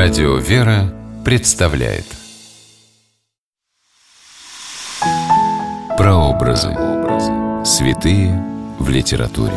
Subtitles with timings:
[0.00, 2.04] Радио «Вера» представляет
[5.96, 6.68] Прообразы.
[7.64, 8.40] Святые
[8.78, 9.54] в литературе.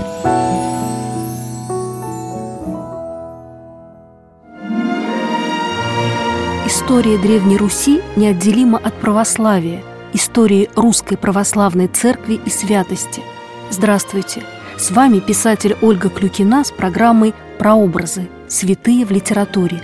[6.66, 9.84] История Древней Руси неотделима от православия,
[10.14, 13.22] истории русской православной церкви и святости.
[13.70, 14.42] Здравствуйте!
[14.76, 18.28] С вами писатель Ольга Клюкина с программой «Прообразы.
[18.48, 19.84] Святые в литературе».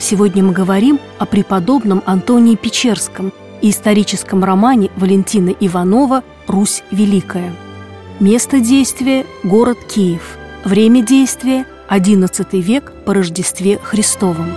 [0.00, 7.52] Сегодня мы говорим о преподобном Антонии Печерском и историческом романе Валентина Иванова «Русь Великая».
[8.18, 10.38] Место действия– город Киев.
[10.64, 14.50] Время действия– XI век по Рождестве Христовом.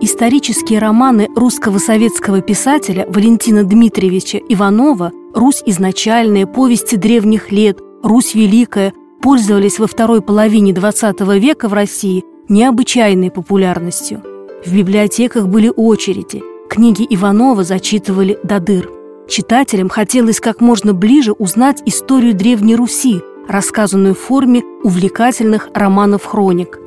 [0.00, 8.94] Исторические романы русского советского писателя Валентина Дмитриевича Иванова «Русь изначальная», «Повести древних лет», «Русь великая»
[9.28, 14.22] пользовались во второй половине XX века в России необычайной популярностью.
[14.64, 18.90] В библиотеках были очереди, книги Иванова зачитывали до дыр.
[19.28, 26.78] Читателям хотелось как можно ближе узнать историю Древней Руси, рассказанную в форме увлекательных романов-хроник.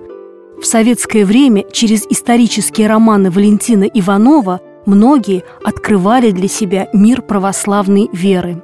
[0.60, 8.64] В советское время через исторические романы Валентина Иванова многие открывали для себя мир православной веры.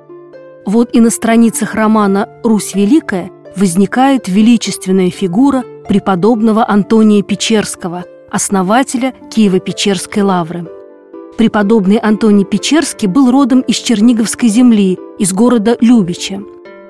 [0.65, 10.21] Вот и на страницах романа «Русь Великая» возникает величественная фигура преподобного Антония Печерского, основателя Киево-Печерской
[10.21, 10.67] лавры.
[11.37, 16.41] Преподобный Антоний Печерский был родом из Черниговской земли, из города Любича.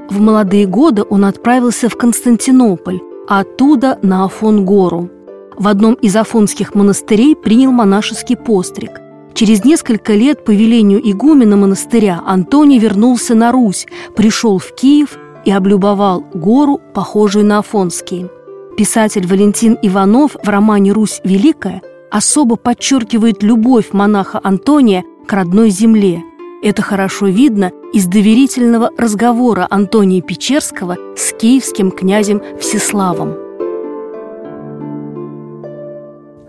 [0.09, 5.09] В молодые годы он отправился в Константинополь, а оттуда на Афон-гору.
[5.57, 9.01] В одном из афонских монастырей принял монашеский постриг.
[9.33, 15.51] Через несколько лет по велению игумена монастыря Антоний вернулся на Русь, пришел в Киев и
[15.51, 18.27] облюбовал гору, похожую на Афонский.
[18.75, 21.81] Писатель Валентин Иванов в романе «Русь Великая»
[22.11, 26.21] особо подчеркивает любовь монаха Антония к родной земле.
[26.61, 33.37] Это хорошо видно из доверительного разговора Антония Печерского с киевским князем Всеславом.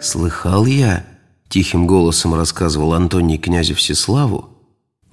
[0.00, 1.06] «Слыхал я»,—
[1.48, 4.48] тихим голосом рассказывал Антоний князю Всеславу,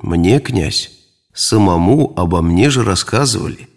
[0.02, 0.90] «мне, князь,
[1.36, 3.70] самому обо мне же рассказывали»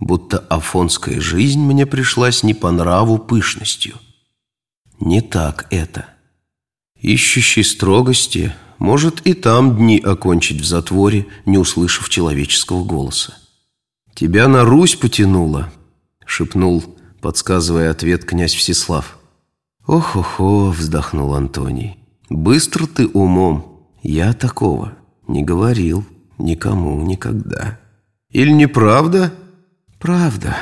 [0.00, 3.94] будто афонская жизнь мне пришлась не по нраву пышностью.
[5.00, 6.06] Не так это.
[7.00, 13.34] Ищущий строгости может и там дни окончить в затворе, не услышав человеческого голоса.
[14.14, 15.72] «Тебя на Русь потянуло»,—
[16.26, 16.84] шепнул,
[17.20, 19.18] подсказывая ответ князь Всеслав.
[19.86, 21.98] «Ох-охо»,— вздохнул Антоний,—
[22.30, 23.86] «быстро ты умом.
[24.02, 24.96] Я такого
[25.26, 26.06] не говорил
[26.38, 27.78] никому никогда».
[28.30, 29.32] «Или неправда?»
[30.04, 30.54] «Правда,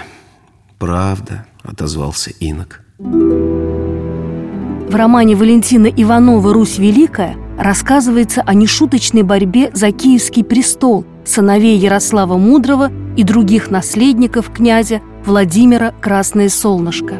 [0.79, 2.83] правда»,— отозвался инок.
[3.01, 12.37] В романе Валентина Иванова «Русь Великая» рассказывается о нешуточной борьбе за Киевский престол сыновей Ярослава
[12.37, 17.17] Мудрого и других наследников князя Владимира Красное Солнышко.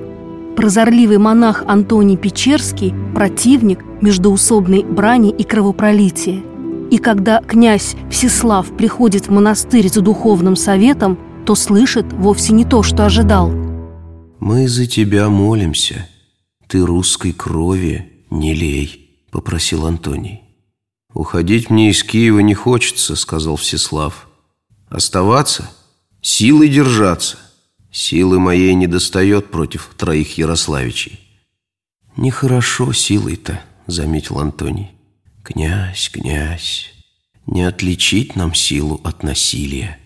[0.57, 6.41] Прозорливый монах Антоний Печерский– противник междоусобной брани и кровопролития.
[6.93, 12.83] И когда князь Всеслав приходит в монастырь за духовным советом, то слышит вовсе не то,
[12.83, 13.51] что ожидал.
[14.41, 16.09] «Мы за тебя молимся.
[16.67, 20.43] Ты русской крови не лей»,— попросил Антоний.
[21.15, 24.29] «Уходить мне из Киева не хочется»,— сказал Всеслав.
[24.89, 25.71] «Оставаться?
[26.21, 27.39] Силой держаться.
[27.91, 31.21] Силы моей не достает против троих Ярославичей».
[32.17, 34.91] «Нехорошо силой-то»,— заметил Антоний.
[35.43, 36.93] «Князь, князь,
[37.47, 39.99] не отличить нам силу от насилия».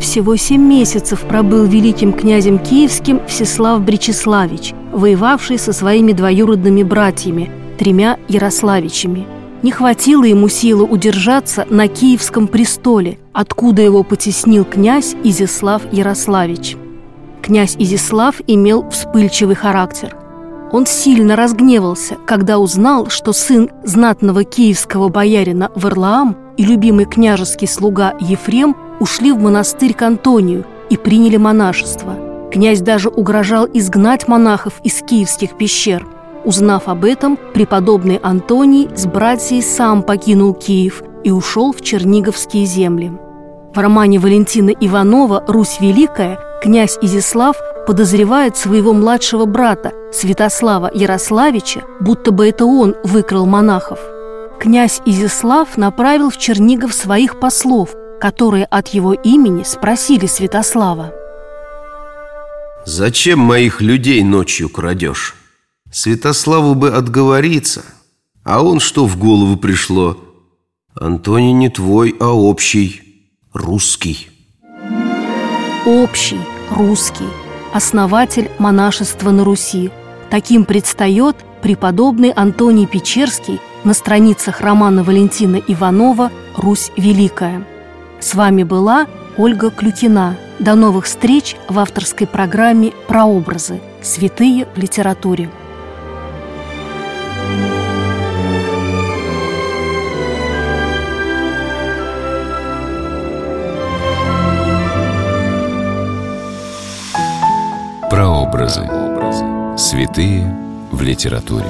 [0.00, 8.16] Всего семь месяцев пробыл великим князем киевским Всеслав Бречеславич, воевавший со своими двоюродными братьями, тремя
[8.26, 9.26] Ярославичами.
[9.62, 16.78] Не хватило ему силы удержаться на киевском престоле, откуда его потеснил князь Изяслав Ярославич.
[17.42, 20.16] Князь Изяслав имел вспыльчивый характер.
[20.72, 28.14] Он сильно разгневался, когда узнал, что сын знатного киевского боярина Варлаам и любимый княжеский слуга
[28.18, 32.14] Ефрем ушли в монастырь к Антонию и приняли монашество.
[32.52, 36.06] Князь даже угрожал изгнать монахов из киевских пещер.
[36.44, 43.12] Узнав об этом, преподобный Антоний с братьей сам покинул Киев и ушел в Черниговские земли.
[43.74, 47.56] В романе Валентина Иванова «Русь Великая» князь Изяслав
[47.86, 54.00] подозревает своего младшего брата Святослава Ярославича, будто бы это он выкрал монахов.
[54.58, 61.12] Князь Изяслав направил в Чернигов своих послов, которые от его имени спросили Святослава.
[62.84, 65.34] Зачем моих людей ночью крадешь?
[65.92, 67.82] Святославу бы отговориться
[68.44, 70.16] А он что в голову пришло?
[70.94, 73.02] Антоний не твой, а общий
[73.52, 74.28] Русский
[75.84, 76.40] Общий,
[76.70, 77.28] русский
[77.72, 79.90] Основатель монашества на Руси
[80.30, 87.66] Таким предстает преподобный Антоний Печерский на страницах романа Валентина Иванова «Русь Великая».
[88.20, 89.06] С вами была
[89.38, 90.36] Ольга Клюкина.
[90.58, 93.80] До новых встреч в авторской программе «Прообразы.
[94.02, 95.48] Святые в литературе».
[108.10, 108.86] Прообразы.
[109.78, 110.54] Святые
[110.90, 111.64] в литературе.